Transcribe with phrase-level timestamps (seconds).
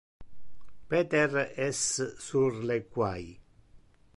[0.91, 1.83] Peter es
[2.27, 3.29] sur le quai.